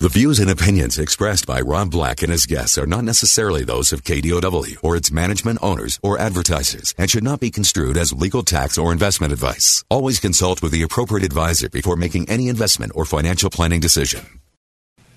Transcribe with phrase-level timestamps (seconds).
[0.00, 3.92] The views and opinions expressed by Rob Black and his guests are not necessarily those
[3.92, 8.44] of KDOW or its management owners or advertisers and should not be construed as legal
[8.44, 9.84] tax or investment advice.
[9.90, 14.24] Always consult with the appropriate advisor before making any investment or financial planning decision.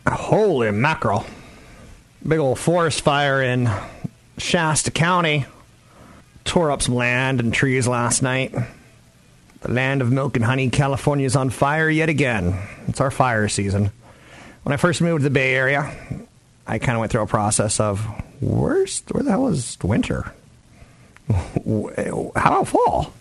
[0.07, 1.27] Holy mackerel.
[2.27, 3.69] Big old forest fire in
[4.39, 5.45] Shasta County.
[6.43, 8.51] Tore up some land and trees last night.
[9.59, 12.59] The land of milk and honey, California is on fire yet again.
[12.87, 13.91] It's our fire season
[14.63, 15.93] when I first moved to the Bay Area,
[16.67, 17.99] I kind of went through a process of
[18.41, 20.31] where's where the hell is winter?
[21.29, 23.13] How about fall?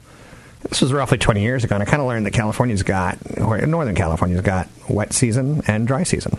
[0.69, 3.59] This was roughly 20 years ago, and I kind of learned that California's got, or
[3.67, 6.39] Northern California's got wet season and dry season.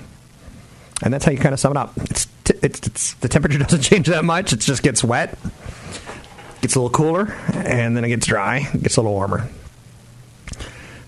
[1.03, 1.93] And that's how you kind of sum it up.
[1.97, 4.53] It's, t- it's, it's, the temperature doesn't change that much.
[4.53, 5.37] It just gets wet,
[6.61, 9.49] gets a little cooler, and then it gets dry, gets a little warmer.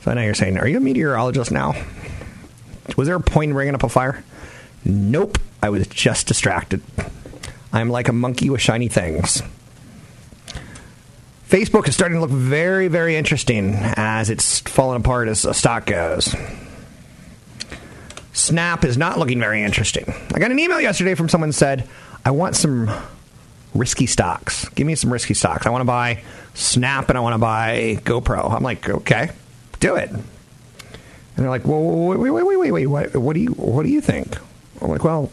[0.02, 1.76] So I know you're saying, are you a meteorologist now?
[2.98, 4.24] Was there a point in bringing up a fire?
[4.86, 5.38] Nope.
[5.62, 6.82] I was just distracted.
[7.72, 9.42] I'm like a monkey with shiny things.
[11.48, 15.86] Facebook is starting to look very, very interesting as it's falling apart as a stock
[15.86, 16.36] goes.
[18.34, 20.12] Snap is not looking very interesting.
[20.34, 21.88] I got an email yesterday from someone said,
[22.26, 22.92] I want some
[23.76, 24.68] risky stocks.
[24.70, 25.66] Give me some risky stocks.
[25.66, 26.24] I want to buy
[26.56, 28.52] Snap and I want to buy GoPro.
[28.52, 29.30] I'm like, okay,
[29.80, 30.10] do it.
[31.36, 33.90] And they're like, well, wait, wait, wait, wait, wait, what, what do you, what do
[33.90, 34.38] you think?
[34.82, 35.32] I'm like, well,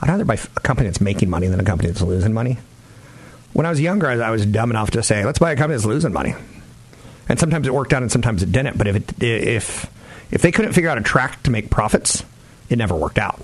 [0.00, 2.58] I'd rather buy a company that's making money than a company that's losing money.
[3.52, 5.86] When I was younger, I was dumb enough to say, let's buy a company that's
[5.86, 6.34] losing money.
[7.28, 8.76] And sometimes it worked out and sometimes it didn't.
[8.76, 9.90] But if, it, if,
[10.30, 12.24] if they couldn't figure out a track to make profits,
[12.68, 13.40] it never worked out.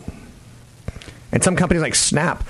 [1.32, 2.44] And some companies like Snap,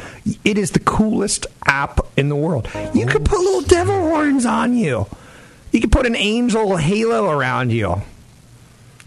[0.44, 2.68] it is the coolest app in the world.
[2.94, 5.06] You could put little devil horns on you.
[5.70, 8.02] You could put an angel halo around you.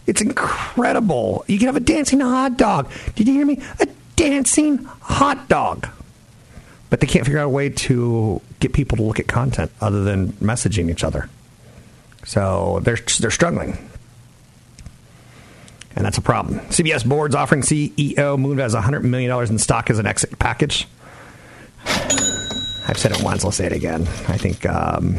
[0.07, 1.43] It's incredible.
[1.47, 2.91] You can have a dancing hot dog.
[3.15, 3.61] Did you hear me?
[3.79, 5.87] A dancing hot dog.
[6.89, 10.03] But they can't figure out a way to get people to look at content other
[10.03, 11.29] than messaging each other.
[12.23, 13.77] So they're they're struggling.
[15.95, 16.59] And that's a problem.
[16.59, 20.87] CBS board's offering CEO Moon Moonves $100 million in stock as an exit package.
[21.85, 24.01] I've said it once, I'll say it again.
[24.27, 25.17] I think um,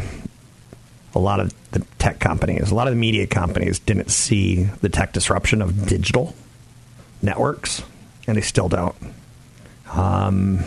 [1.17, 4.89] a lot of the tech companies, a lot of the media companies didn't see the
[4.89, 6.35] tech disruption of digital
[7.23, 7.83] networks,
[8.27, 8.95] and they still don't.
[9.93, 10.63] Um,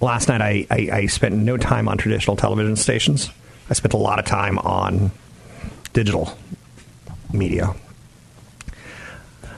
[0.00, 3.30] last night, I, I, I spent no time on traditional television stations.
[3.68, 5.10] I spent a lot of time on
[5.92, 6.36] digital
[7.32, 7.74] media.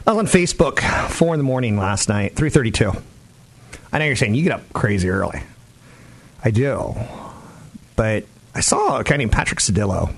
[0.06, 2.92] I was on Facebook four in the morning last night, three thirty-two.
[3.92, 5.42] I know you're saying you get up crazy early.
[6.44, 6.94] I do,
[7.96, 8.24] but
[8.56, 10.14] I saw a guy named Patrick Sedillo.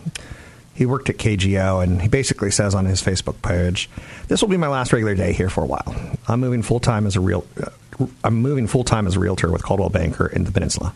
[0.73, 3.91] He worked at KGO, and he basically says on his Facebook page,
[4.29, 5.93] "This will be my last regular day here for a while.
[6.29, 9.51] I'm moving full time as a real, uh, I'm moving full time as a realtor
[9.51, 10.95] with Coldwell Banker in the Peninsula.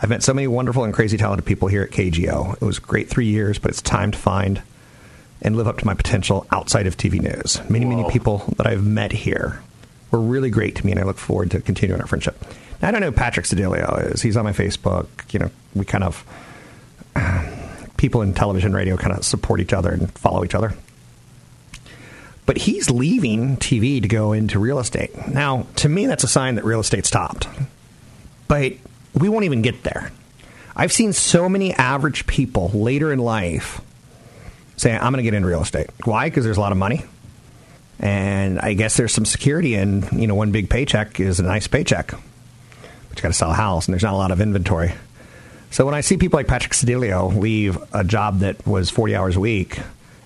[0.00, 2.54] I've met so many wonderful and crazy talented people here at KGO.
[2.54, 4.62] It was great three years, but it's time to find
[5.42, 7.60] and live up to my potential outside of TV news.
[7.68, 7.96] Many, Whoa.
[7.96, 9.58] many people that I've met here
[10.12, 12.40] were really great to me, and I look forward to continuing our friendship."
[12.80, 14.22] Now, I don't know who Patrick Sedillo is.
[14.22, 15.06] He's on my Facebook.
[15.32, 16.24] You know, we kind of
[17.96, 20.74] people in television radio kind of support each other and follow each other.
[22.44, 25.28] But he's leaving TV to go into real estate.
[25.28, 27.48] Now, to me, that's a sign that real estate stopped.
[28.48, 28.72] But
[29.14, 30.10] we won't even get there.
[30.74, 33.80] I've seen so many average people later in life
[34.76, 35.90] say, I'm going to get into real estate.
[36.04, 36.28] Why?
[36.28, 37.04] Because there's a lot of money.
[38.00, 41.68] And I guess there's some security in, you know, one big paycheck is a nice
[41.68, 42.08] paycheck.
[42.08, 44.92] But you got to sell a house and there's not a lot of inventory.
[45.72, 49.36] So when I see people like Patrick Sedillo leave a job that was 40 hours
[49.36, 49.80] a week,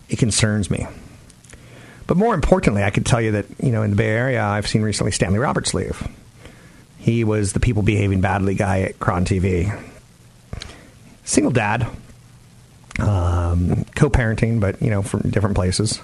[0.09, 0.89] it concerns me.
[2.09, 4.67] But more importantly, I could tell you that, you know, in the Bay Area, I've
[4.67, 6.07] seen recently Stanley Roberts leave.
[6.99, 9.81] He was the people behaving badly guy at KRON TV.
[11.25, 11.87] Single dad,
[12.99, 16.01] um, co-parenting, but you know, from different places.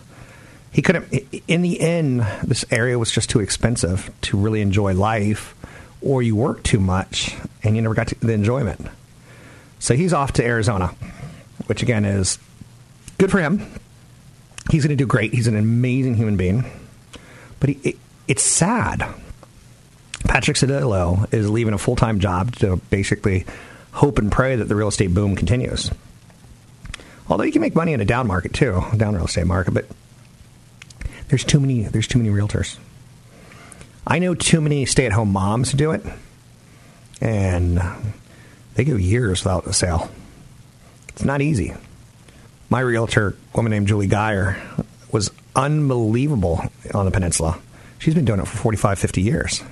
[0.71, 1.13] He couldn't.
[1.49, 5.57] In the end, this area was just too expensive to really enjoy life,
[6.01, 8.87] or you work too much and you never got the enjoyment.
[9.83, 10.95] So he's off to Arizona,
[11.67, 12.39] which again is
[13.19, 13.59] good for him.
[14.71, 15.35] He's going to do great.
[15.35, 16.65] He's an amazing human being.
[17.59, 17.97] But he,
[18.29, 19.05] it's sad.
[20.29, 23.45] Patrick Sedillo is leaving a full time job to basically
[23.91, 25.91] hope and pray that the real estate boom continues.
[27.29, 29.87] Although you can make money in a down market too, down real estate market, but
[31.27, 32.79] there's too many there's too many realtors.
[34.07, 36.05] I know too many stay at home moms who do it,
[37.21, 37.83] and
[38.75, 40.11] they go years without a sale.
[41.09, 41.75] It's not easy.
[42.71, 44.61] My realtor, woman named Julie Geyer,
[45.11, 46.65] was unbelievable
[46.95, 47.59] on the peninsula.
[47.99, 49.63] She's been doing it for 45, 50 years.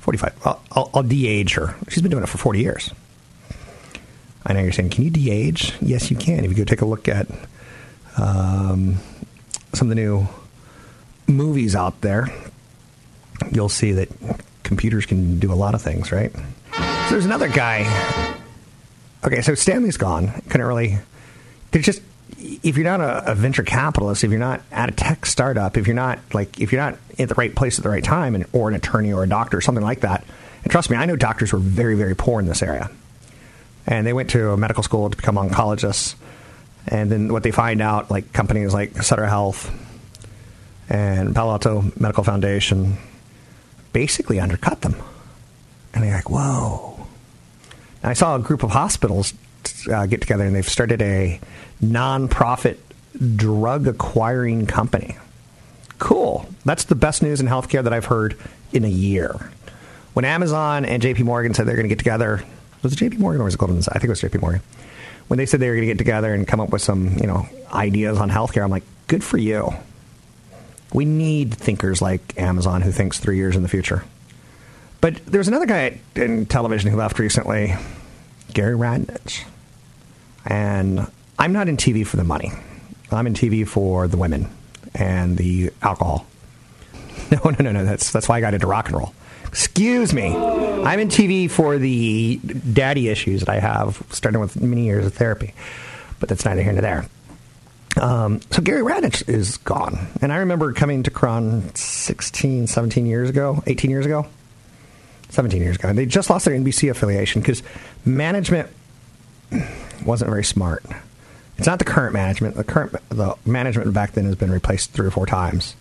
[0.00, 0.34] 45.
[0.44, 1.76] I'll, I'll, I'll de-age her.
[1.88, 2.90] She's been doing it for 40 years.
[4.44, 5.74] I know you're saying, can you de-age?
[5.80, 6.44] Yes, you can.
[6.44, 7.26] If you go take a look at
[8.16, 8.98] um,
[9.72, 10.26] some of the new
[11.26, 12.28] movies out there,
[13.50, 14.08] you'll see that
[14.62, 16.32] computers can do a lot of things, right?
[17.06, 17.86] So there's another guy.
[19.24, 20.42] Okay, so Stanley's gone.
[20.48, 20.98] Couldn't really.
[21.70, 22.02] There's just
[22.38, 25.86] if you're not a, a, venture capitalist, if you're not at a tech startup, if
[25.86, 28.44] you're not like if you're not at the right place at the right time, and,
[28.52, 30.24] or an attorney or a doctor or something like that,
[30.64, 32.90] and trust me, I know doctors were very very poor in this area,
[33.86, 36.16] and they went to a medical school to become oncologists,
[36.88, 39.72] and then what they find out, like companies like Sutter Health
[40.88, 42.96] and Palo Alto Medical Foundation,
[43.92, 44.96] basically undercut them,
[45.94, 46.95] and they're like, whoa.
[48.06, 49.34] I saw a group of hospitals
[49.92, 51.40] uh, get together, and they've started a
[51.82, 52.78] nonprofit
[53.34, 55.16] drug acquiring company.
[55.98, 56.48] Cool.
[56.64, 58.38] That's the best news in healthcare that I've heard
[58.72, 59.50] in a year.
[60.12, 62.44] When Amazon and JP Morgan said they're going to get together,
[62.82, 63.96] was it JP Morgan or was it Goldman Sachs?
[63.96, 64.62] I think it was JP Morgan.
[65.26, 67.26] When they said they were going to get together and come up with some, you
[67.26, 69.74] know, ideas on healthcare, I'm like, good for you.
[70.92, 74.04] We need thinkers like Amazon who thinks three years in the future.
[75.00, 77.74] But there's another guy in television who left recently,
[78.52, 79.44] Gary Radnich.
[80.44, 81.06] And
[81.38, 82.52] I'm not in TV for the money.
[83.10, 84.50] I'm in TV for the women
[84.94, 86.26] and the alcohol.
[87.28, 87.84] No, no, no, no.
[87.84, 89.12] That's that's why I got into rock and roll.
[89.48, 90.28] Excuse me.
[90.36, 95.14] I'm in TV for the daddy issues that I have, starting with many years of
[95.14, 95.52] therapy.
[96.20, 97.08] But that's neither here nor there.
[98.00, 100.06] Um, so Gary Radnich is gone.
[100.20, 104.26] And I remember coming to KRON 16, 17 years ago, 18 years ago,
[105.36, 105.92] 17 years ago.
[105.92, 107.62] They just lost their NBC affiliation because
[108.04, 108.68] management
[110.04, 110.84] wasn't very smart.
[111.58, 112.56] It's not the current management.
[112.56, 115.76] The current the management back then has been replaced three or four times,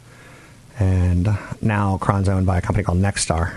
[0.78, 1.25] and
[1.62, 3.56] now KRON's owned by a company called Nexstar,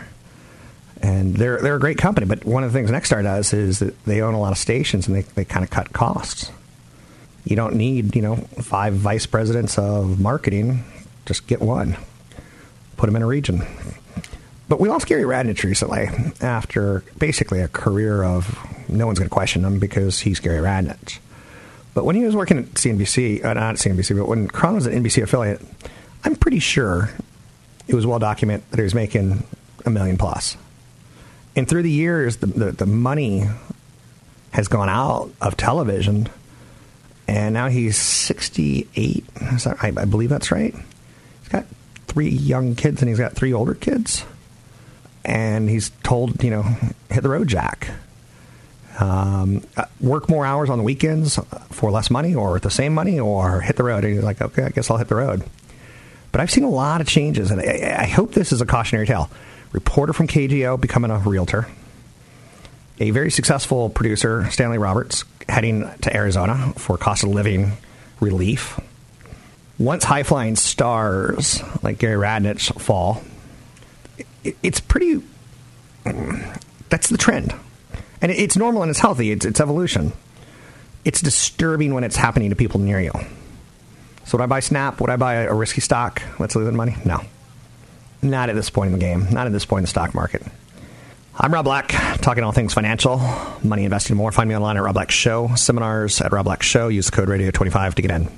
[1.02, 2.26] and they're they're a great company.
[2.26, 5.06] But one of the things Nexstar does is that they own a lot of stations
[5.06, 6.50] and they they kind of cut costs.
[7.44, 10.84] You don't need you know five vice presidents of marketing.
[11.26, 11.96] Just get one.
[12.96, 13.62] Put them in a region.
[14.68, 16.08] But we lost Gary Radnich recently
[16.42, 21.18] after basically a career of no one's going to question him because he's Gary Radnich.
[21.94, 25.02] But when he was working at CNBC, uh, not CNBC, but when KRON was an
[25.02, 25.62] NBC affiliate,
[26.22, 27.10] I'm pretty sure
[27.86, 29.42] it was well documented that he was making
[29.86, 30.56] a million plus.
[31.56, 33.46] And through the years, the, the, the money
[34.52, 36.28] has gone out of television,
[37.26, 39.26] and now he's 68.
[39.34, 40.74] That, I, I believe that's right.
[40.74, 41.64] He's got
[42.06, 44.24] three young kids, and he's got three older kids.
[45.24, 46.62] And he's told, you know,
[47.10, 47.90] hit the road, Jack.
[48.98, 51.38] Um, uh, work more hours on the weekends
[51.70, 54.04] for less money or the same money or hit the road.
[54.04, 55.44] And you're like, okay, I guess I'll hit the road.
[56.32, 59.06] But I've seen a lot of changes, and I, I hope this is a cautionary
[59.06, 59.30] tale.
[59.72, 61.68] Reporter from KGO becoming a realtor.
[63.00, 67.72] A very successful producer, Stanley Roberts, heading to Arizona for cost of living
[68.20, 68.80] relief.
[69.78, 73.22] Once high flying stars like Gary Radnich fall,
[74.44, 75.22] it, it's pretty.
[76.88, 77.54] That's the trend
[78.20, 79.30] and it's normal and it's healthy.
[79.30, 80.12] It's, it's evolution.
[81.04, 83.12] It's disturbing when it's happening to people near you.
[84.24, 85.00] So would I buy Snap?
[85.00, 86.96] Would I buy a risky stock that's losing money?
[87.04, 87.22] No.
[88.20, 89.28] Not at this point in the game.
[89.30, 90.42] Not at this point in the stock market.
[91.40, 91.88] I'm Rob Black,
[92.20, 93.18] talking all things financial,
[93.62, 94.32] money, investing, more.
[94.32, 96.88] Find me online at Rob Black Show, seminars at Rob Black Show.
[96.88, 98.28] Use code radio25 to get in.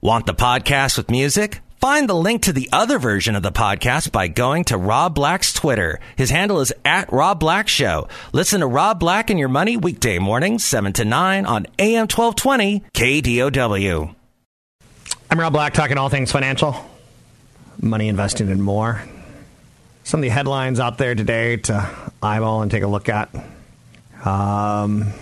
[0.00, 1.60] Want the podcast with music?
[1.82, 5.52] Find the link to the other version of the podcast by going to Rob Black's
[5.52, 5.98] Twitter.
[6.14, 8.06] His handle is at Rob Black Show.
[8.32, 12.84] Listen to Rob Black and Your Money weekday mornings, 7 to 9 on AM 1220
[12.94, 14.14] KDOW.
[15.28, 16.76] I'm Rob Black, talking all things financial,
[17.80, 19.02] money investing, and more.
[20.04, 21.90] Some of the headlines out there today to
[22.22, 23.28] eyeball and take a look at.
[24.24, 25.12] Um,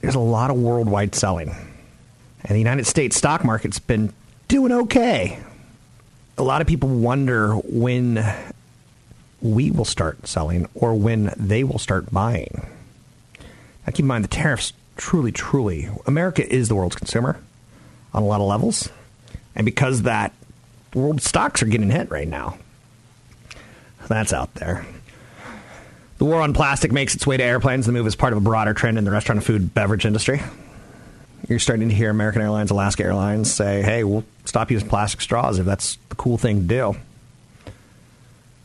[0.00, 1.50] there's a lot of worldwide selling.
[2.42, 4.12] And the United States stock market's been
[4.48, 5.38] doing okay.
[6.38, 8.24] A lot of people wonder when
[9.40, 12.66] we will start selling or when they will start buying.
[13.86, 17.40] Now, keep in mind the tariffs truly, truly, America is the world's consumer
[18.12, 18.88] on a lot of levels.
[19.54, 20.32] And because that
[20.94, 22.58] world stocks are getting hit right now.
[24.08, 24.86] That's out there.
[26.18, 27.86] The war on plastic makes its way to airplanes.
[27.86, 30.40] The move is part of a broader trend in the restaurant and food beverage industry.
[31.48, 35.58] You're starting to hear American Airlines, Alaska Airlines say, hey, we'll stop using plastic straws
[35.58, 36.96] if that's the cool thing to do.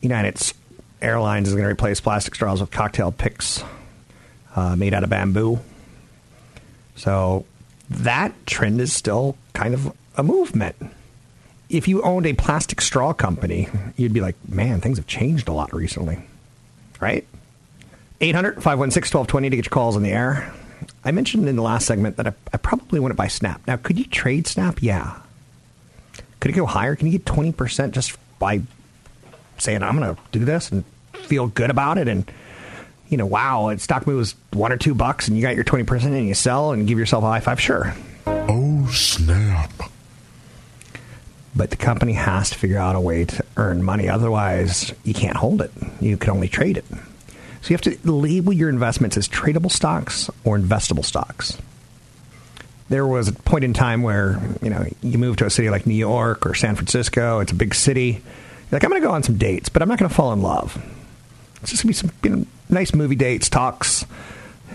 [0.01, 0.53] United
[1.01, 3.63] Airlines is going to replace plastic straws with cocktail picks
[4.55, 5.59] uh, made out of bamboo.
[6.95, 7.45] So
[7.89, 10.75] that trend is still kind of a movement.
[11.69, 15.53] If you owned a plastic straw company, you'd be like, man, things have changed a
[15.53, 16.19] lot recently.
[16.99, 17.25] Right?
[18.19, 20.53] 800 516 1220 to get your calls in the air.
[21.03, 23.62] I mentioned in the last segment that I, I probably wouldn't buy Snap.
[23.67, 24.81] Now, could you trade Snap?
[24.81, 25.17] Yeah.
[26.39, 26.96] Could it go higher?
[26.96, 28.62] Can you get 20% just by
[29.58, 32.08] saying, I'm going to do this and feel good about it?
[32.08, 32.29] And,
[33.10, 36.03] you know, wow, it stock moves one or two bucks and you got your 20%
[36.05, 37.60] and you sell and give yourself a high five?
[37.60, 37.93] Sure.
[38.25, 39.72] Oh, snap.
[41.55, 44.08] But the company has to figure out a way to earn money.
[44.08, 45.72] Otherwise, you can't hold it.
[46.00, 46.86] You can only trade it.
[47.62, 51.58] So you have to label your investments as tradable stocks or investable stocks.
[52.89, 55.86] There was a point in time where, you know, you move to a city like
[55.86, 58.10] New York or San Francisco, it's a big city.
[58.12, 58.22] You're
[58.72, 60.41] like, I'm going to go on some dates, but I'm not going to fall in
[60.41, 60.75] love.
[61.62, 64.06] It's just going to be some you know, nice movie dates, talks,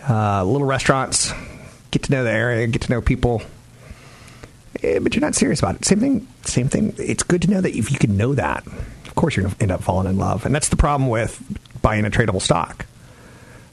[0.09, 1.33] uh, little restaurants,
[1.91, 3.43] get to know the area, get to know people.
[4.83, 5.85] Eh, but you're not serious about it.
[5.85, 6.29] Same thing.
[6.45, 6.95] Same thing.
[6.99, 9.63] It's good to know that if you can know that, of course you're going to
[9.63, 10.47] end up falling in love.
[10.47, 11.43] And that's the problem with
[11.87, 12.85] buying a tradable stock.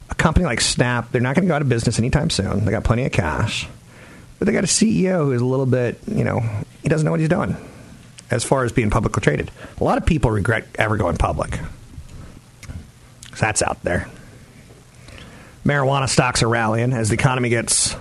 [0.08, 2.64] A company like Snap, they're not going to go out of business anytime soon.
[2.64, 3.66] They got plenty of cash,
[4.38, 6.38] but they got a CEO who is a little bit, you know,
[6.80, 7.56] he doesn't know what he's doing
[8.30, 9.50] as far as being publicly traded.
[9.80, 11.58] A lot of people regret ever going public.
[13.34, 14.08] So that's out there.
[15.64, 17.96] Marijuana stocks are rallying as the economy gets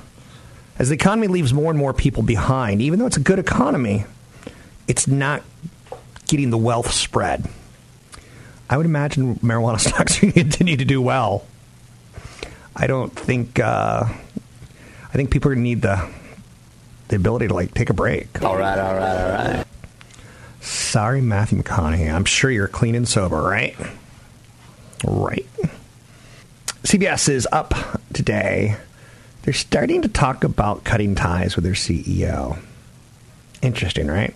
[0.77, 2.84] as the economy leaves more and more people behind.
[2.84, 4.05] Even though it's a good economy,
[4.88, 5.41] it's not
[6.27, 7.50] getting the wealth spread.
[8.73, 11.45] I would imagine marijuana stocks are going to continue to do well.
[12.75, 13.59] I don't think.
[13.59, 16.09] Uh, I think people are going to need the
[17.09, 18.41] the ability to like take a break.
[18.41, 19.65] All right, all right, all right.
[20.59, 22.11] Sorry, Matthew McConaughey.
[22.11, 23.75] I'm sure you're clean and sober, right?
[25.05, 25.45] Right.
[26.81, 27.75] CBS is up
[28.11, 28.77] today.
[29.43, 32.57] They're starting to talk about cutting ties with their CEO.
[33.61, 34.33] Interesting, right?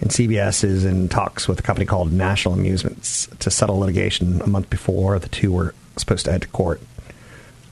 [0.00, 4.46] And CBS is in talks with a company called National Amusements to settle litigation a
[4.46, 6.80] month before the two were supposed to head to court.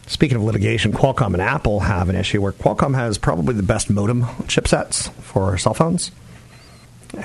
[0.07, 3.89] Speaking of litigation, Qualcomm and Apple have an issue where Qualcomm has probably the best
[3.89, 6.11] modem chipsets for cell phones.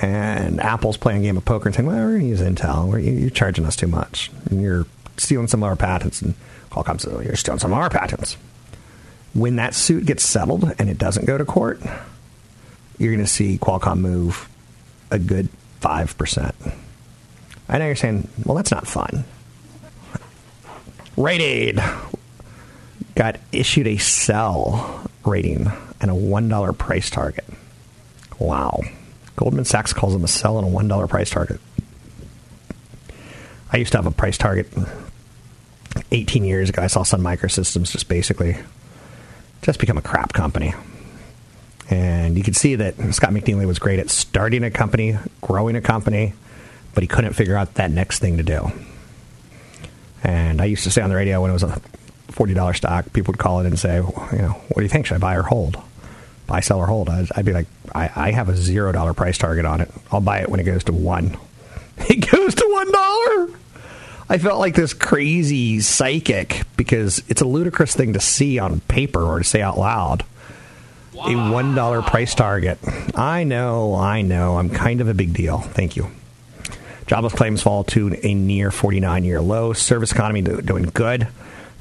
[0.00, 3.20] And Apple's playing a game of poker and saying, well, we're going to use Intel.
[3.20, 4.30] You're charging us too much.
[4.50, 6.22] And you're stealing some of our patents.
[6.22, 6.34] And
[6.70, 8.36] Qualcomm says, you're stealing some of our patents.
[9.34, 11.80] When that suit gets settled and it doesn't go to court,
[12.98, 14.48] you're going to see Qualcomm move
[15.10, 15.48] a good
[15.80, 16.74] 5%.
[17.68, 19.24] I know you're saying, well, that's not fun.
[21.16, 21.80] Rite Aid
[23.14, 27.44] got issued a sell rating and a $1 price target.
[28.38, 28.80] Wow.
[29.36, 31.60] Goldman Sachs calls them a sell and a $1 price target.
[33.72, 34.66] I used to have a price target
[36.10, 36.82] 18 years ago.
[36.82, 38.56] I saw Sun Microsystems just basically
[39.62, 40.74] just become a crap company.
[41.90, 45.80] And you could see that Scott McNealy was great at starting a company, growing a
[45.80, 46.34] company,
[46.94, 48.70] but he couldn't figure out that next thing to do.
[50.22, 51.80] And I used to say on the radio when it was a
[52.28, 55.06] $40 stock, people would call it and say, you know, what do you think?
[55.06, 55.82] Should I buy or hold?
[56.46, 57.08] Buy, sell, or hold?
[57.08, 59.90] I'd, I'd be like, I, I have a $0 price target on it.
[60.12, 61.36] I'll buy it when it goes to one.
[62.08, 63.56] It goes to $1.
[64.30, 69.22] I felt like this crazy psychic because it's a ludicrous thing to see on paper
[69.22, 70.24] or to say out loud.
[71.20, 72.78] A $1 price target.
[73.14, 74.56] I know, I know.
[74.56, 75.58] I'm kind of a big deal.
[75.58, 76.10] Thank you.
[77.06, 79.72] Jobless claims fall to a near 49 year low.
[79.72, 81.28] Service economy doing good.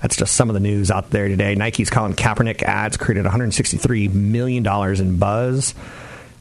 [0.02, 1.56] That's just some of the news out there today.
[1.56, 5.76] Nike's Colin Kaepernick ads created $163 million in buzz.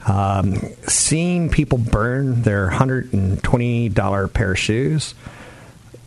[0.06, 0.54] Um,
[0.86, 5.14] seeing people burn their $120 pair of shoes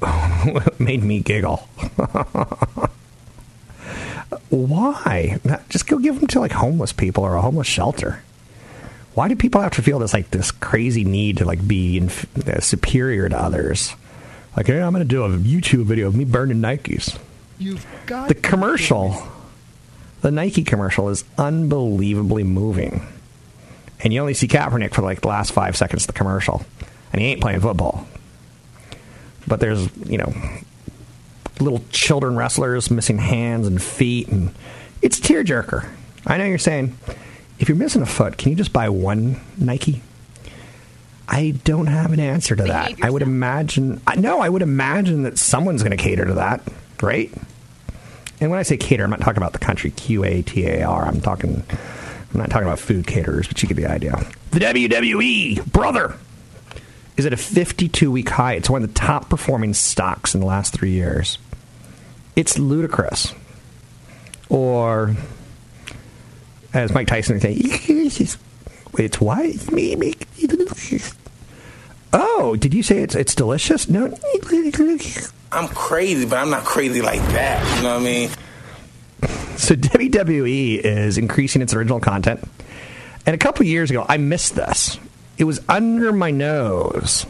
[0.79, 1.67] made me giggle.
[4.49, 5.39] Why?
[5.69, 8.23] Just go give them to like homeless people or a homeless shelter.
[9.13, 12.47] Why do people have to feel this like this crazy need to like be inf-
[12.47, 13.93] uh, superior to others?
[14.55, 17.17] Like, hey, I'm going to do a YouTube video of me burning Nikes.
[17.57, 19.21] You've got the commercial.
[20.21, 23.05] The Nike commercial is unbelievably moving,
[24.01, 26.63] and you only see Kaepernick for like the last five seconds of the commercial,
[27.11, 28.07] and he ain't playing football.
[29.47, 30.33] But there's you know
[31.59, 34.53] little children wrestlers missing hands and feet, and
[35.01, 35.87] it's a tearjerker.
[36.25, 36.97] I know you're saying,
[37.59, 40.01] if you're missing a foot, can you just buy one Nike?
[41.27, 42.95] I don't have an answer to that.
[43.01, 44.01] I would imagine.
[44.17, 46.61] No, I would imagine that someone's going to cater to that,
[47.01, 47.31] right?
[48.41, 50.83] And when I say cater, I'm not talking about the country Q A T A
[50.83, 51.05] R.
[51.05, 51.63] I'm talking.
[52.33, 54.15] I'm not talking about food caterers, but you get the idea.
[54.51, 56.15] The WWE, brother,
[57.21, 58.53] is at a 52 week high.
[58.53, 61.37] It's one of the top performing stocks in the last three years.
[62.35, 63.33] It's ludicrous.
[64.49, 65.15] Or,
[66.73, 69.55] as Mike Tyson would say, it's what?
[72.13, 73.87] Oh, did you say it's it's delicious?
[73.87, 74.07] No.
[75.51, 77.77] I'm crazy, but I'm not crazy like that.
[77.77, 78.29] You know what I mean?
[79.57, 82.43] So WWE is increasing its original content.
[83.25, 84.97] And a couple years ago, I missed this.
[85.37, 87.25] It was under my nose.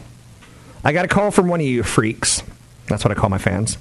[0.83, 2.43] I got a call from one of you freaks.
[2.87, 3.77] That's what I call my fans.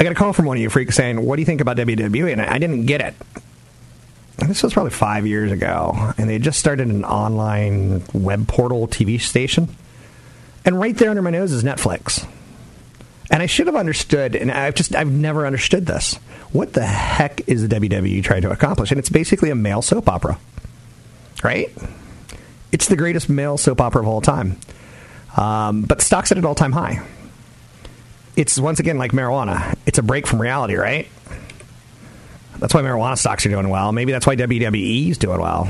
[0.00, 1.76] I got a call from one of you freaks saying, What do you think about
[1.76, 2.32] WWE?
[2.32, 3.14] And I didn't get it.
[4.38, 6.12] And this was probably five years ago.
[6.18, 9.68] And they just started an online web portal TV station.
[10.64, 12.26] And right there under my nose is Netflix.
[13.30, 16.16] And I should have understood, and I've just I've never understood this.
[16.52, 18.90] What the heck is the WWE trying to accomplish?
[18.90, 20.38] And it's basically a male soap opera,
[21.42, 21.70] right?
[22.72, 24.58] It's the greatest male soap opera of all time.
[25.36, 27.06] Um, but stock's at an all time high.
[28.34, 29.76] It's once again like marijuana.
[29.86, 31.08] It's a break from reality, right?
[32.58, 33.92] That's why marijuana stocks are doing well.
[33.92, 35.66] Maybe that's why WWE is doing well.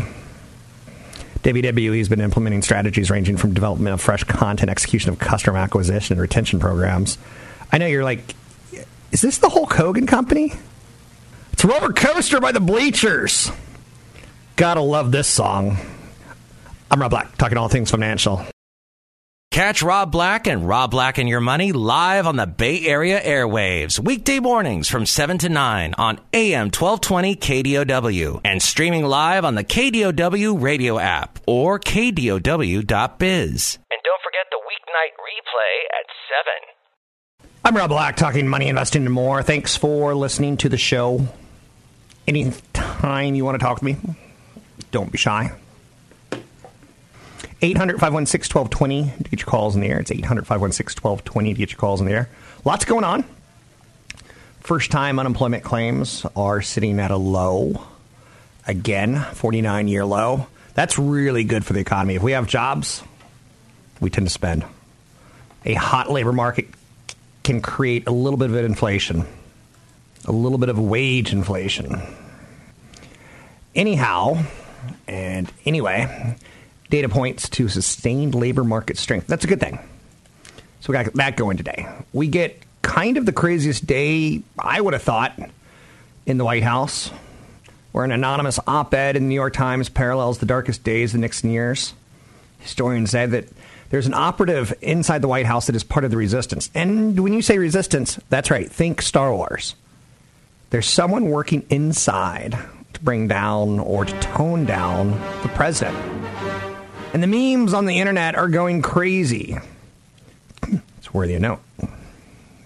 [1.43, 6.15] WWE has been implementing strategies ranging from development of fresh content, execution of customer acquisition,
[6.15, 7.19] and retention programs.
[7.73, 8.35] I know you're like,
[9.11, 10.53] is this the Hulk Hogan company?
[11.53, 13.51] It's Roller Coaster by the Bleachers.
[14.55, 15.79] Gotta love this song.
[16.93, 18.45] I'm Rob Black, talking all things financial.
[19.51, 23.99] Catch Rob Black and Rob Black and Your Money live on the Bay Area airwaves,
[23.99, 29.65] weekday mornings from 7 to 9 on AM 1220 KDOW and streaming live on the
[29.65, 32.43] KDOW radio app or KDOW.biz.
[32.83, 32.91] And
[34.05, 37.55] don't forget the weeknight replay at 7.
[37.65, 39.43] I'm Rob Black, talking money, investing, and more.
[39.43, 41.27] Thanks for listening to the show.
[42.29, 43.97] Anytime you want to talk to me,
[44.91, 45.53] don't be shy.
[47.63, 50.01] 800 516 1220 to get your calls in the air.
[50.01, 52.29] It's 800 516 1220 to get your calls in the air.
[52.65, 53.25] Lots going on.
[54.61, 57.83] First time unemployment claims are sitting at a low.
[58.67, 60.47] Again, 49 year low.
[60.75, 62.17] That's really good for the economy.
[62.17, 63.03] If we have jobs,
[64.01, 64.65] we tend to spend.
[65.65, 66.67] A hot labor market
[67.45, 69.25] can create a little bit of inflation,
[70.25, 72.01] a little bit of wage inflation.
[73.75, 74.45] Anyhow,
[75.07, 76.37] and anyway,
[76.93, 79.27] data points to sustained labor market strength.
[79.27, 79.79] That's a good thing.
[80.81, 81.89] So we got that going today.
[82.13, 85.33] We get kind of the craziest day I would have thought
[86.27, 87.11] in the White House,
[87.93, 91.21] where an anonymous op ed in the New York Times parallels the darkest days of
[91.21, 91.95] the Nixon years.
[92.59, 93.49] Historians say that
[93.89, 96.69] there's an operative inside the White House that is part of the resistance.
[96.75, 98.71] And when you say resistance, that's right.
[98.71, 99.77] Think Star Wars.
[100.69, 102.59] There's someone working inside
[102.93, 106.22] to bring down or to tone down the president.
[107.13, 109.59] And the memes on the internet are going crazy.
[110.99, 111.61] It's worthy of note.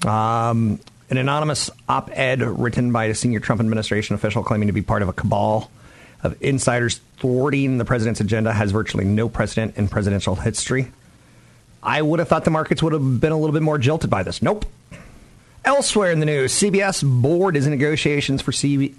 [0.06, 0.78] Um,
[1.10, 5.02] an anonymous op ed written by a senior Trump administration official claiming to be part
[5.02, 5.70] of a cabal
[6.22, 10.92] of insiders thwarting the president's agenda has virtually no precedent in presidential history.
[11.82, 14.22] I would have thought the markets would have been a little bit more jilted by
[14.22, 14.42] this.
[14.42, 14.64] Nope.
[15.64, 18.92] Elsewhere in the news, CBS board is in negotiations for CEO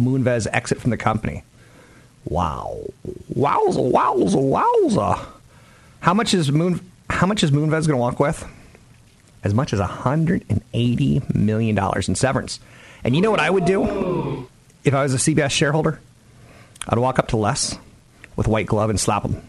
[0.00, 1.44] Moonves' exit from the company.
[2.24, 2.78] Wow.
[3.34, 5.26] Wowza, wowza, wowza.
[6.00, 6.80] How much is Moon
[7.10, 8.46] how much is Moonves to walk with?
[9.42, 12.60] As much as $180 million in severance.
[13.02, 14.48] And you know what I would do
[14.84, 16.00] if I was a CBS shareholder?
[16.88, 17.76] I'd walk up to Les
[18.36, 19.42] with white glove and slap him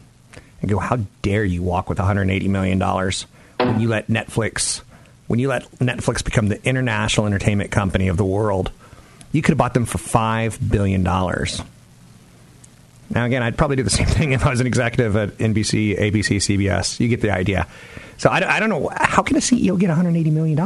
[0.61, 3.25] and go, "How dare you walk with 180 million dollars
[3.57, 4.81] when you let Netflix
[5.27, 8.71] when you let Netflix become the international entertainment company of the world?
[9.31, 11.61] You could have bought them for five billion dollars."
[13.11, 15.99] Now, again, I'd probably do the same thing if I was an executive at NBC,
[15.99, 16.99] ABC, CBS.
[16.99, 17.67] You get the idea.
[18.17, 18.89] So I, I don't know.
[18.95, 20.57] How can a CEO get $180 million?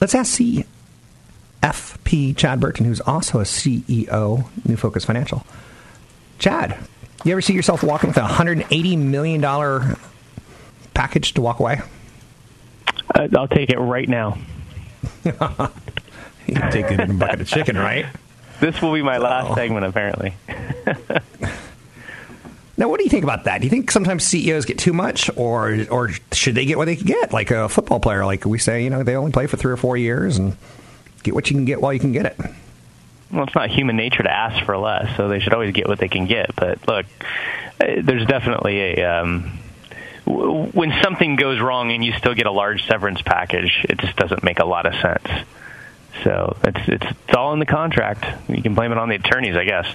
[0.00, 5.44] Let's ask CFP Chad Burton, who's also a CEO, New Focus Financial.
[6.38, 6.76] Chad,
[7.24, 9.96] you ever see yourself walking with a $180 million
[10.94, 11.80] package to walk away?
[13.14, 14.38] Uh, I'll take it right now.
[15.24, 18.06] you can take it in a bucket of chicken, right?
[18.60, 19.54] This will be my last oh.
[19.54, 20.34] segment, apparently.
[22.76, 23.58] now, what do you think about that?
[23.58, 26.96] Do you think sometimes CEOs get too much, or or should they get what they
[26.96, 27.32] can get?
[27.32, 29.78] Like a football player, like we say, you know, they only play for three or
[29.78, 30.56] four years and
[31.22, 32.38] get what you can get while you can get it.
[33.32, 35.98] Well, it's not human nature to ask for less, so they should always get what
[35.98, 36.54] they can get.
[36.54, 37.06] But look,
[37.80, 39.58] uh, there's definitely a um,
[40.26, 44.42] when something goes wrong and you still get a large severance package, it just doesn't
[44.42, 45.46] make a lot of sense.
[46.24, 48.24] So it's it's it's all in the contract.
[48.48, 49.86] You can blame it on the attorneys, I guess.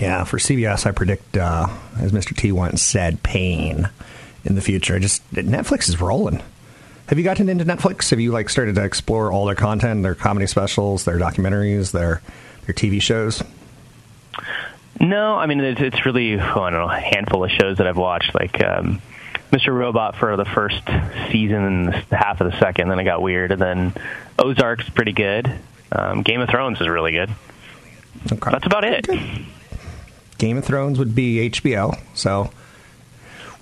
[0.00, 2.36] Yeah, for CBS, I predict, uh, as Mr.
[2.36, 3.88] T once said, pain
[4.44, 4.98] in the future.
[4.98, 6.42] Just Netflix is rolling.
[7.08, 8.10] Have you gotten into Netflix?
[8.10, 12.20] Have you like started to explore all their content, their comedy specials, their documentaries, their
[12.66, 13.42] their TV shows?
[15.00, 17.86] No, I mean it's, it's really oh, I don't know a handful of shows that
[17.86, 19.00] I've watched, like um,
[19.52, 19.72] Mr.
[19.74, 20.82] Robot for the first
[21.30, 22.88] season and half of the second.
[22.88, 23.94] Then it got weird, and then
[24.38, 25.50] Ozark's pretty good.
[25.92, 27.30] Um, Game of Thrones is really good.
[28.32, 28.50] Okay.
[28.50, 29.06] That's about it.
[30.38, 31.98] Game of Thrones would be HBO.
[32.14, 32.50] So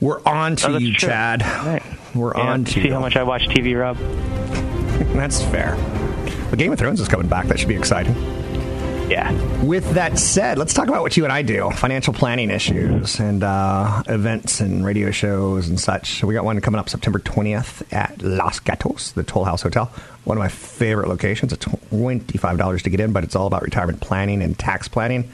[0.00, 1.08] we're on to Oh, you, true.
[1.08, 1.42] Chad.
[1.42, 1.82] Right.
[2.14, 2.92] We're Yeah, on to see you.
[2.94, 3.96] how much I watch TV, Rob.
[5.14, 5.76] That's fair.
[6.50, 7.46] But Game of Thrones is coming back.
[7.48, 8.14] That should be exciting.
[9.08, 9.32] Yeah.
[9.62, 13.42] With that said, let's talk about what you and I do financial planning issues and
[13.42, 16.24] uh, events and radio shows and such.
[16.24, 19.86] We got one coming up September 20th at Los Gatos, the Toll House Hotel.
[20.24, 21.52] One of my favorite locations.
[21.52, 25.30] It's $25 to get in, but it's all about retirement planning and tax planning.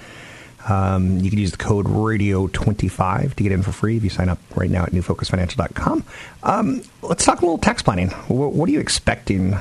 [0.68, 4.28] Um, you can use the code radio25 to get in for free if you sign
[4.28, 6.04] up right now at newfocusfinancial.com.
[6.42, 8.10] Um, let's talk a little tax planning.
[8.28, 9.56] What, what are you expecting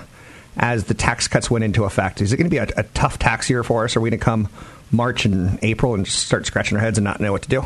[0.60, 2.22] as the tax cuts went into effect?
[2.22, 3.96] Is it going to be a, a tough tax year for us?
[3.96, 4.50] Are we going to come
[4.92, 7.66] March and April and start scratching our heads and not know what to do?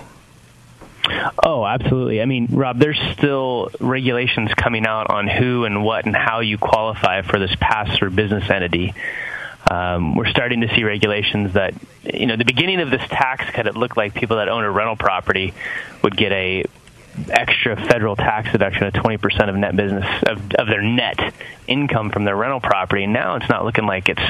[1.44, 2.22] Oh, absolutely.
[2.22, 6.58] I mean, Rob, there's still regulations coming out on who and what and how you
[6.58, 8.94] qualify for this pass-through business entity.
[9.70, 13.66] Um, we're starting to see regulations that, you know, the beginning of this tax cut,
[13.68, 15.54] it looked like people that own a rental property
[16.04, 16.66] would get a
[17.30, 21.34] extra federal tax deduction of 20% of net business of, of their net
[21.68, 23.06] income from their rental property.
[23.08, 24.22] Now it's not looking like it's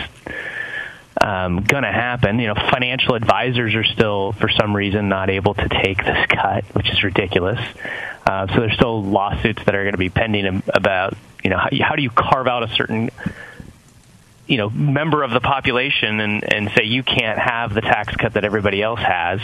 [1.22, 2.39] um, going to happen.
[2.39, 6.65] You know, financial advisors are still, for some reason, not able to take this cut,
[6.74, 7.60] which is ridiculous.
[8.26, 11.69] Uh, so there's still lawsuits that are going to be pending about, you know, how,
[11.82, 13.10] how do you carve out a certain,
[14.48, 18.34] you know, member of the population and, and say you can't have the tax cut
[18.34, 19.39] that everybody else has.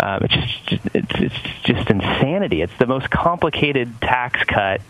[0.00, 2.62] Um, it's just it's, it's just insanity.
[2.62, 4.80] It's the most complicated tax cut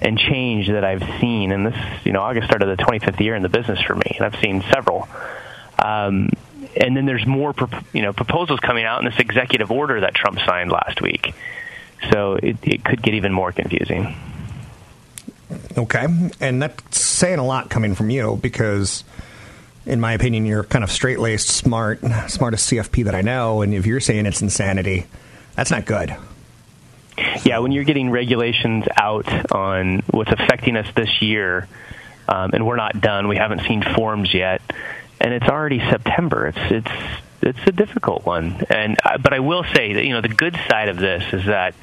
[0.00, 1.52] and change that I've seen.
[1.52, 4.24] And this, you know, August started the 25th year in the business for me, and
[4.24, 5.08] I've seen several.
[5.78, 6.30] Um,
[6.76, 7.54] and then there's more,
[7.92, 11.34] you know, proposals coming out in this executive order that Trump signed last week.
[12.10, 14.16] So it, it could get even more confusing.
[15.76, 16.06] Okay.
[16.40, 19.04] And that's saying a lot coming from you because,
[19.90, 23.60] in my opinion, you're kind of straight laced, smart, smartest CFP that I know.
[23.62, 25.06] And if you're saying it's insanity,
[25.56, 26.16] that's not good.
[27.44, 31.68] Yeah, when you're getting regulations out on what's affecting us this year,
[32.28, 34.62] um, and we're not done, we haven't seen forms yet,
[35.20, 36.46] and it's already September.
[36.46, 38.64] It's it's it's a difficult one.
[38.70, 41.46] And uh, but I will say that you know the good side of this is
[41.46, 41.74] that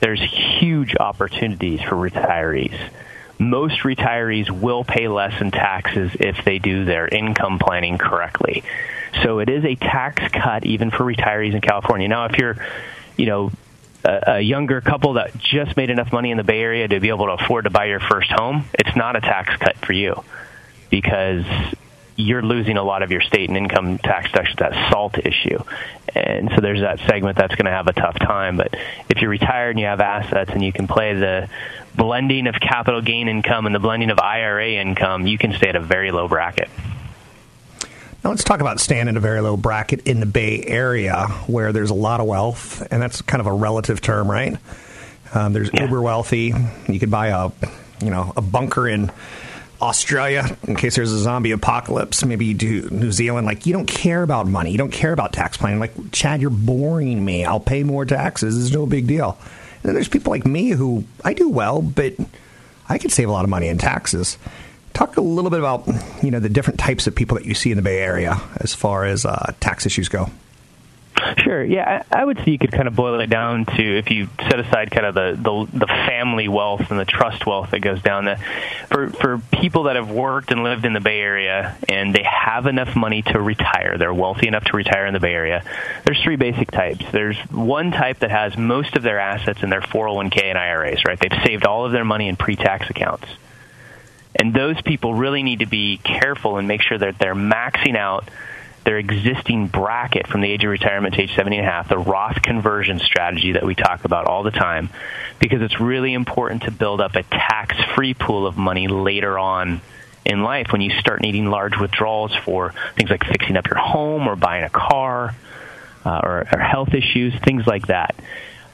[0.00, 2.76] there's huge opportunities for retirees.
[3.38, 8.62] Most retirees will pay less in taxes if they do their income planning correctly.
[9.22, 12.08] So it is a tax cut even for retirees in California.
[12.08, 12.56] Now, if you're,
[13.16, 13.52] you know,
[14.04, 17.08] a, a younger couple that just made enough money in the Bay Area to be
[17.08, 20.24] able to afford to buy your first home, it's not a tax cut for you
[20.90, 21.44] because
[22.16, 25.58] you're losing a lot of your state and income tax deductions, that SALT issue.
[26.14, 28.56] And so there's that segment that's going to have a tough time.
[28.56, 28.74] But
[29.08, 31.48] if you're retired and you have assets and you can play the
[31.96, 35.76] blending of capital gain income and the blending of IRA income, you can stay at
[35.76, 36.68] a very low bracket.
[38.24, 41.72] Now let's talk about staying in a very low bracket in the Bay Area where
[41.72, 44.56] there's a lot of wealth, and that's kind of a relative term, right?
[45.34, 46.54] Um, there's uber wealthy.
[46.88, 47.50] You could buy a,
[48.00, 49.10] you know, a bunker in
[49.80, 52.24] Australia in case there's a zombie apocalypse.
[52.24, 53.46] Maybe you do New Zealand.
[53.46, 54.70] Like you don't care about money.
[54.70, 55.80] You don't care about tax planning.
[55.80, 57.44] Like Chad, you're boring me.
[57.44, 58.64] I'll pay more taxes.
[58.64, 59.36] It's no big deal.
[59.82, 62.14] Then there's people like me who I do well, but
[62.88, 64.38] I could save a lot of money in taxes.
[64.94, 65.88] Talk a little bit about
[66.22, 68.74] you know the different types of people that you see in the Bay Area as
[68.74, 70.30] far as uh, tax issues go.
[71.38, 71.62] Sure.
[71.62, 74.28] Yeah, I I would say you could kind of boil it down to if you
[74.48, 78.02] set aside kind of the the, the family wealth and the trust wealth that goes
[78.02, 78.24] down.
[78.24, 78.38] The,
[78.88, 82.66] for for people that have worked and lived in the Bay Area and they have
[82.66, 85.64] enough money to retire, they're wealthy enough to retire in the Bay Area.
[86.04, 87.04] There's three basic types.
[87.12, 91.04] There's one type that has most of their assets in their 401k and IRAs.
[91.04, 93.26] Right, they've saved all of their money in pre-tax accounts.
[94.34, 98.28] And those people really need to be careful and make sure that they're maxing out
[98.84, 101.98] their existing bracket from the age of retirement to age 70 and a half, the
[101.98, 104.90] Roth conversion strategy that we talk about all the time,
[105.38, 109.80] because it's really important to build up a tax free pool of money later on
[110.24, 114.28] in life when you start needing large withdrawals for things like fixing up your home
[114.28, 115.34] or buying a car.
[116.04, 118.14] uh, or, or health issues, things like that.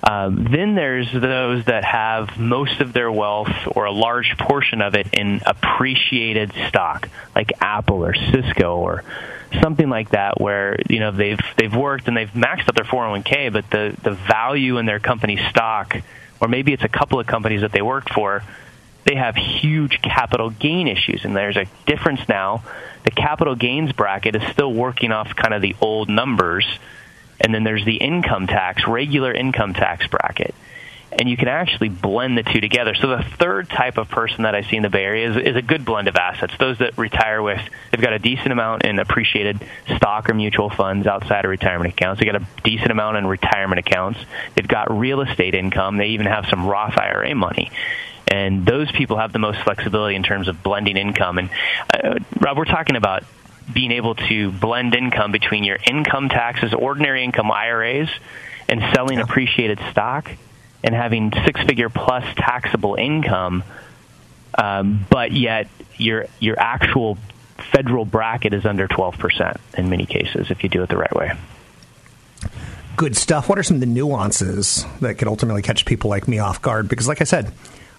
[0.02, 4.94] Um, then there's those that have most of their wealth or a large portion of
[4.94, 9.02] it in appreciated stock, like Apple or Cisco or
[9.60, 13.52] something like that, where you know they've they've worked and they've maxed out their 401k,
[13.52, 15.96] but the the value in their company stock,
[16.40, 18.44] or maybe it's a couple of companies that they work for,
[19.04, 22.62] they have huge capital gain issues, and there's a difference now.
[23.04, 26.66] The capital gains bracket is still working off kind of the old numbers
[27.40, 30.54] and then there's the income tax, regular income tax bracket.
[31.10, 32.94] And you can actually blend the two together.
[32.94, 35.56] So the third type of person that I see in the Bay Area is, is
[35.56, 36.52] a good blend of assets.
[36.58, 39.58] Those that retire with, they've got a decent amount in appreciated
[39.96, 42.20] stock or mutual funds outside of retirement accounts.
[42.20, 44.20] They've got a decent amount in retirement accounts.
[44.54, 45.96] They've got real estate income.
[45.96, 47.70] They even have some Roth IRA money
[48.30, 51.38] and those people have the most flexibility in terms of blending income.
[51.38, 51.50] And
[51.92, 53.24] uh, Rob, we're talking about
[53.72, 58.08] being able to blend income between your income taxes, ordinary income IRAs,
[58.68, 60.30] and selling appreciated stock
[60.82, 63.64] and having six figure plus taxable income,
[64.56, 67.18] um, but yet your your actual
[67.72, 71.32] federal bracket is under 12% in many cases if you do it the right way.
[72.96, 73.48] Good stuff.
[73.48, 76.88] What are some of the nuances that could ultimately catch people like me off guard?
[76.88, 77.52] Because, like I said,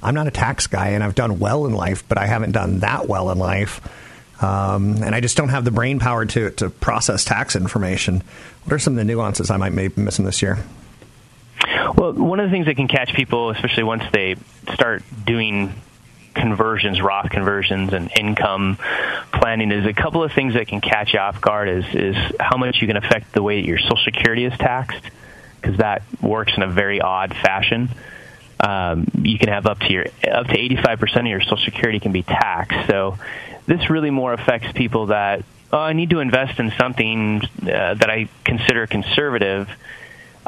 [0.03, 2.79] I'm not a tax guy and I've done well in life, but I haven't done
[2.79, 3.81] that well in life.
[4.41, 8.23] Um, and I just don't have the brain power to, to process tax information.
[8.63, 10.59] What are some of the nuances I might be missing this year?
[11.95, 14.35] Well, one of the things that can catch people, especially once they
[14.73, 15.73] start doing
[16.33, 18.77] conversions, Roth conversions, and income
[19.33, 21.67] planning, is a couple of things that can catch you off guard.
[21.67, 25.03] Is is how much you can affect the way that your Social Security is taxed,
[25.59, 27.89] because that works in a very odd fashion.
[28.61, 31.99] Um, you can have up to your up to 85 percent of your Social Security
[31.99, 32.87] can be taxed.
[32.87, 33.17] So
[33.69, 38.09] this really more affects people that oh, I need to invest in something uh, that
[38.09, 39.69] I consider conservative.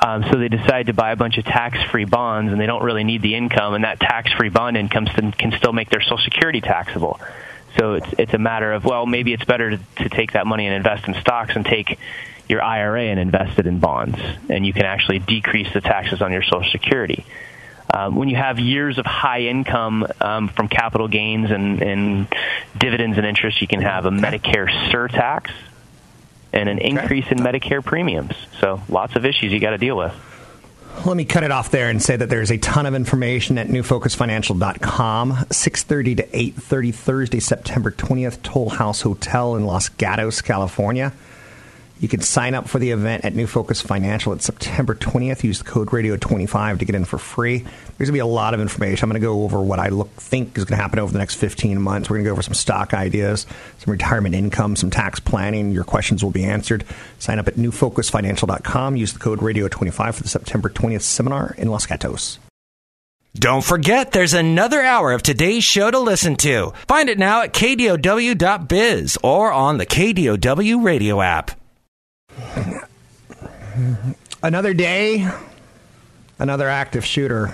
[0.03, 3.03] Um, so they decide to buy a bunch of tax-free bonds, and they don't really
[3.03, 7.19] need the income, and that tax-free bond income can still make their Social Security taxable.
[7.77, 10.65] So it's it's a matter of well, maybe it's better to, to take that money
[10.65, 11.99] and invest in stocks and take
[12.49, 14.17] your IRA and invest it in bonds,
[14.49, 17.23] and you can actually decrease the taxes on your Social Security.
[17.93, 22.27] Um, when you have years of high income um, from capital gains and, and,
[22.77, 25.51] dividends and interest, you can have a Medicare surtax
[26.54, 28.34] and an increase in Medicare premiums.
[28.60, 30.13] So lots of issues you got to deal with.
[31.06, 33.67] Let me cut it off there and say that there's a ton of information at
[33.67, 35.32] newfocusfinancial.com.
[35.32, 41.13] 6.30 to 8.30 Thursday, September 20th, Toll House Hotel in Los Gatos, California.
[42.01, 44.33] You can sign up for the event at New Focus Financial.
[44.33, 45.43] It's September 20th.
[45.43, 47.59] Use the code radio25 to get in for free.
[47.59, 49.05] There's going to be a lot of information.
[49.05, 51.19] I'm going to go over what I look think is going to happen over the
[51.19, 52.09] next 15 months.
[52.09, 53.45] We're going to go over some stock ideas,
[53.77, 55.71] some retirement income, some tax planning.
[55.71, 56.85] Your questions will be answered.
[57.19, 58.95] Sign up at newfocusfinancial.com.
[58.95, 62.39] Use the code radio25 for the September 20th seminar in Los Gatos.
[63.35, 66.73] Don't forget, there's another hour of today's show to listen to.
[66.87, 71.61] Find it now at kdow.biz or on the KDOW radio app.
[74.43, 75.29] Another day,
[76.39, 77.53] another active shooter.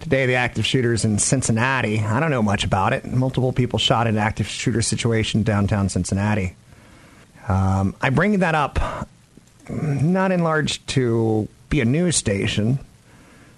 [0.00, 2.00] Today, the active shooter's in Cincinnati.
[2.00, 3.04] I don't know much about it.
[3.04, 6.56] Multiple people shot in an active shooter situation downtown Cincinnati.
[7.48, 9.08] Um, I bring that up
[9.68, 12.78] not in large to be a news station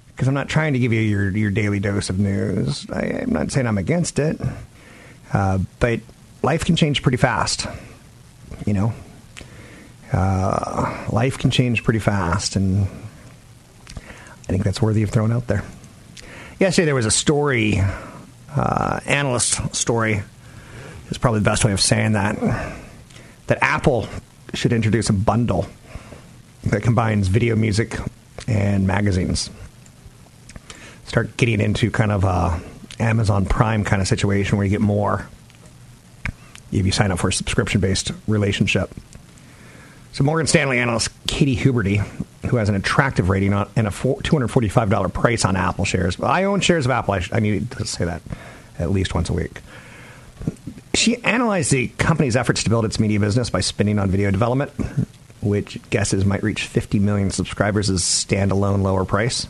[0.08, 2.86] because I'm not trying to give you your, your daily dose of news.
[2.90, 4.40] I, am not saying I'm against it,
[5.32, 6.00] uh, but
[6.42, 7.66] life can change pretty fast.
[8.64, 8.92] You know,
[10.12, 12.86] uh, life can change pretty fast, and
[13.94, 15.64] I think that's worthy of throwing out there.
[16.58, 17.80] Yesterday there was a story,
[18.54, 20.22] uh, analyst story,
[21.10, 22.36] is probably the best way of saying that,
[23.46, 24.08] that Apple
[24.54, 25.66] should introduce a bundle
[26.64, 27.96] that combines video, music,
[28.48, 29.50] and magazines.
[31.04, 32.60] Start getting into kind of a
[32.98, 35.28] Amazon Prime kind of situation where you get more
[36.72, 38.90] if you sign up for a subscription based relationship.
[40.16, 41.98] So Morgan Stanley analyst Katy Huberty,
[42.46, 46.18] who has an attractive rating on, and a $245 price on Apple shares.
[46.18, 47.12] I own shares of Apple.
[47.12, 48.22] I, I need to say that
[48.78, 49.60] at least once a week.
[50.94, 54.70] She analyzed the company's efforts to build its media business by spending on video development,
[55.42, 59.46] which guesses might reach 50 million subscribers as standalone lower price,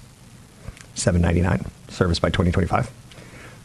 [0.97, 2.91] 7.99, service by 2025.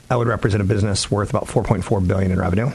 [0.09, 2.69] That would represent a business worth about 4.4 billion in revenue.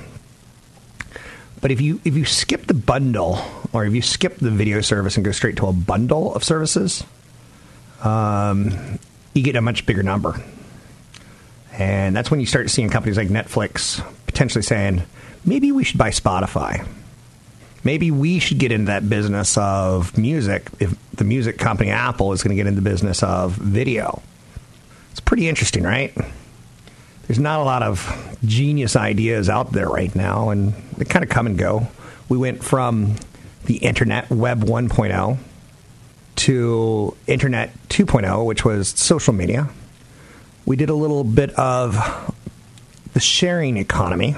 [1.60, 3.36] But if you if you skip the bundle
[3.76, 7.04] or if you skip the video service and go straight to a bundle of services,
[8.02, 8.98] um,
[9.34, 10.40] you get a much bigger number.
[11.72, 15.02] And that's when you start seeing companies like Netflix potentially saying,
[15.44, 16.86] maybe we should buy Spotify.
[17.86, 22.42] maybe we should get into that business of music if the music company Apple is
[22.42, 24.20] going to get into the business of video.
[25.12, 26.12] It's pretty interesting, right?
[27.26, 31.28] There's not a lot of genius ideas out there right now, and they kind of
[31.30, 31.86] come and go.
[32.28, 33.14] We went from
[33.66, 35.38] the internet, Web 1.0,
[36.36, 39.68] to Internet 2.0, which was social media.
[40.64, 41.94] We did a little bit of
[43.12, 44.36] the sharing economy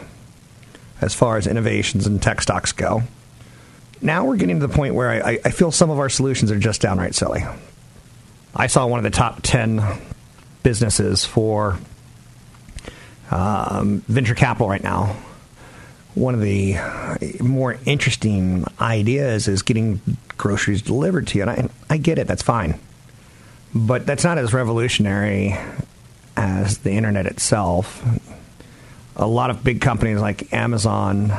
[1.00, 3.02] as far as innovations and tech stocks go
[4.00, 6.58] now we're getting to the point where I, I feel some of our solutions are
[6.58, 7.44] just downright silly.
[8.54, 9.82] I saw one of the top 10
[10.62, 11.78] businesses for
[13.30, 15.16] um, venture capital right now.
[16.18, 20.00] One of the uh, more interesting ideas is getting
[20.36, 21.42] groceries delivered to you.
[21.42, 22.78] And I, I get it, that's fine.
[23.72, 25.56] But that's not as revolutionary
[26.36, 28.04] as the internet itself.
[29.14, 31.32] A lot of big companies like Amazon,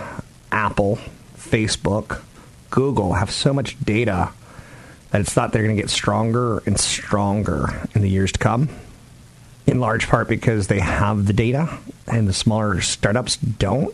[0.52, 0.98] Apple,
[1.38, 2.22] Facebook,
[2.70, 4.32] Google have so much data
[5.12, 8.70] that it's thought they're going to get stronger and stronger in the years to come.
[9.66, 13.94] In large part because they have the data and the smaller startups don't.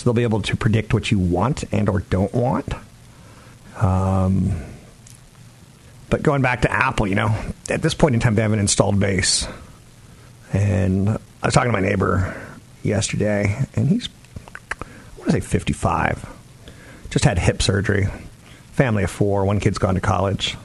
[0.00, 2.72] So they'll be able to predict what you want and or don't want.
[3.78, 4.52] Um,
[6.08, 7.28] but going back to Apple, you know,
[7.68, 9.46] at this point in time, they have an installed base.
[10.54, 12.34] And I was talking to my neighbor
[12.82, 14.08] yesterday, and he's,
[14.80, 14.84] I
[15.18, 16.26] want to say 55
[17.10, 18.08] just had hip surgery.
[18.72, 19.44] Family of four.
[19.44, 20.56] One kid's gone to college.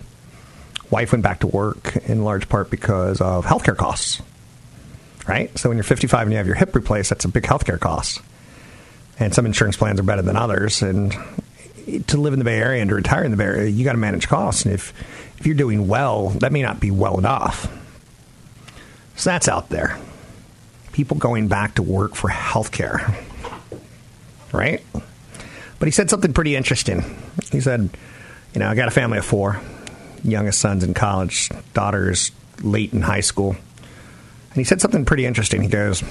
[0.90, 4.22] Wife went back to work in large part because of healthcare costs.
[5.28, 5.58] Right?
[5.60, 8.22] So when you're 55 and you have your hip replaced, that's a big healthcare cost.
[9.20, 10.82] And some insurance plans are better than others.
[10.82, 11.16] And
[12.08, 13.94] to live in the Bay Area and to retire in the Bay Area, you got
[13.94, 14.66] to manage costs.
[14.66, 14.94] And if,
[15.38, 17.72] if you're doing well, that may not be well enough.
[19.16, 19.98] So that's out there.
[20.92, 23.16] People going back to work for healthcare.
[24.52, 24.82] Right?
[25.80, 27.04] But he said something pretty interesting.
[27.52, 27.90] He said,
[28.54, 29.60] You know, I got a family of four,
[30.24, 33.52] youngest son's in college, daughter's late in high school.
[33.52, 35.62] And he said something pretty interesting.
[35.62, 36.04] He goes,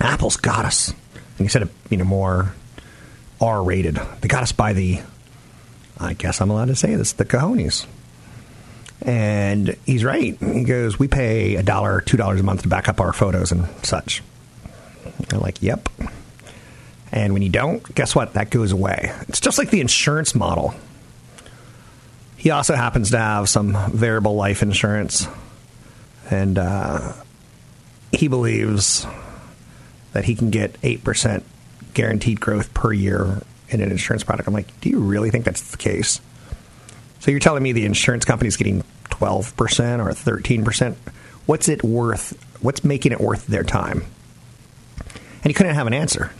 [0.00, 0.92] Apple's got us.
[1.44, 2.54] He said you know, more
[3.40, 3.96] R rated.
[4.20, 5.00] They got us by the,
[5.98, 7.86] I guess I'm allowed to say this, the cojones.
[9.02, 10.36] And he's right.
[10.38, 13.52] He goes, We pay a dollar, two dollars a month to back up our photos
[13.52, 14.22] and such.
[15.30, 15.88] I'm like, Yep.
[17.12, 18.32] And when you don't, guess what?
[18.34, 19.12] That goes away.
[19.28, 20.74] It's just like the insurance model.
[22.36, 25.28] He also happens to have some variable life insurance.
[26.30, 27.12] And uh,
[28.10, 29.06] he believes
[30.14, 31.42] that he can get 8%
[31.92, 34.48] guaranteed growth per year in an insurance product.
[34.48, 36.20] I'm like, do you really think that's the case?
[37.20, 40.96] So you're telling me the insurance company is getting 12% or 13%?
[41.46, 42.38] What's it worth?
[42.62, 44.04] What's making it worth their time?
[44.98, 46.32] And he couldn't have an answer.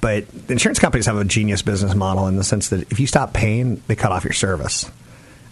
[0.00, 3.32] But insurance companies have a genius business model in the sense that if you stop
[3.32, 4.90] paying, they cut off your service.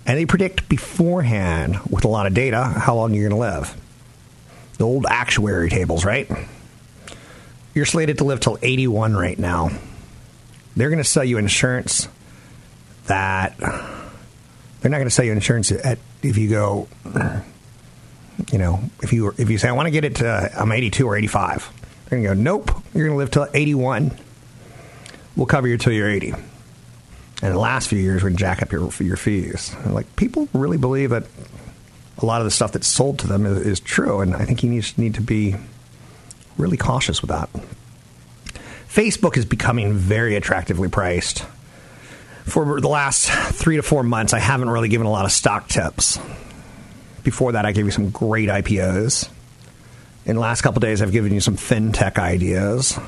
[0.04, 3.76] And they predict beforehand with a lot of data how long you're going to live.
[4.78, 6.28] The old actuary tables, right?
[7.74, 9.70] You're slated to live till 81 right now.
[10.76, 12.08] They're going to sell you insurance
[13.06, 16.88] that they're not going to sell you insurance at if you go
[18.50, 21.06] you know, if you if you say I want to get it to I'm 82
[21.06, 21.70] or 85.
[22.08, 24.18] They're going to go, "Nope, you're going to live till 81."
[25.36, 26.32] we'll cover you till you're 80.
[27.42, 29.74] And the last few years, we're going to jack up your, your fees.
[29.86, 31.24] like, people really believe that
[32.18, 34.62] a lot of the stuff that's sold to them is, is true, and I think
[34.62, 35.56] you need, need to be
[36.62, 37.50] really cautious with that.
[38.88, 41.44] Facebook is becoming very attractively priced.
[42.44, 45.68] For the last three to four months, I haven't really given a lot of stock
[45.68, 46.18] tips.
[47.22, 49.28] Before that, I gave you some great IPOs.
[50.24, 52.98] In the last couple days, I've given you some fintech ideas.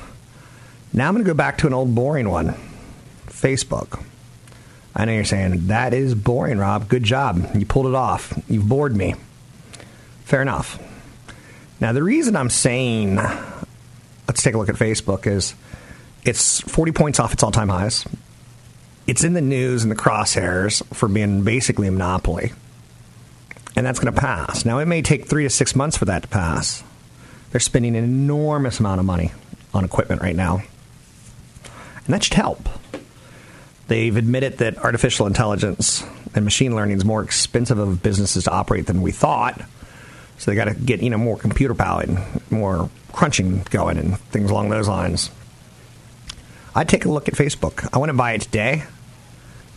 [0.93, 2.55] Now I'm going to go back to an old boring one
[3.27, 4.01] Facebook.
[4.95, 6.87] I know you're saying, that is boring, Rob.
[6.87, 7.49] Good job.
[7.53, 8.33] You pulled it off.
[8.47, 9.15] You've bored me.
[10.23, 10.79] Fair enough.
[11.79, 15.55] Now, the reason I'm saying, let's take a look at Facebook, is
[16.23, 18.05] it's 40 points off its all time highs.
[19.07, 22.53] It's in the news and the crosshairs for being basically a monopoly.
[23.75, 24.65] And that's going to pass.
[24.65, 26.83] Now, it may take three to six months for that to pass.
[27.51, 29.31] They're spending an enormous amount of money
[29.73, 30.63] on equipment right now
[32.05, 32.69] and that should help.
[33.87, 38.87] They've admitted that artificial intelligence and machine learning is more expensive of businesses to operate
[38.87, 39.61] than we thought.
[40.37, 42.19] So they got to get you know more computer power and
[42.51, 45.31] more crunching going and things along those lines.
[46.73, 47.87] I'd take a look at Facebook.
[47.93, 48.83] I wouldn't buy it today,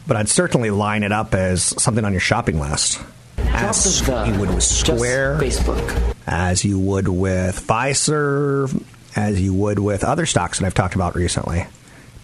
[0.07, 3.01] but I'd certainly line it up as something on your shopping list.
[3.39, 8.83] As you would with Square, Facebook, as you would with Fiserv,
[9.15, 11.67] as you would with other stocks that I've talked about recently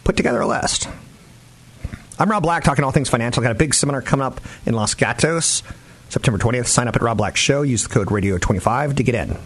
[0.05, 0.89] put together a list.
[2.19, 3.43] I'm Rob Black, talking all things financial.
[3.43, 5.63] Got a big seminar coming up in Los Gatos,
[6.15, 6.69] September 20th.
[6.69, 7.63] Sign up at Rob Black Show.
[7.63, 9.37] Use the code Radio25 to get in.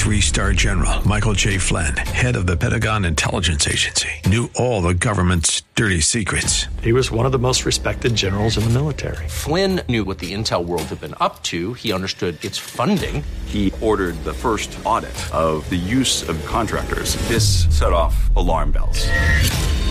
[0.00, 1.58] Three star general Michael J.
[1.58, 6.66] Flynn, head of the Pentagon Intelligence Agency, knew all the government's dirty secrets.
[6.82, 9.28] He was one of the most respected generals in the military.
[9.28, 11.74] Flynn knew what the intel world had been up to.
[11.74, 13.22] He understood its funding.
[13.44, 17.16] He ordered the first audit of the use of contractors.
[17.28, 19.06] This set off alarm bells.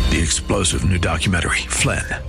[0.10, 2.04] The explosive new documentary, Flynn,